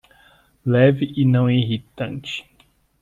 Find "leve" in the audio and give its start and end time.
0.65-1.13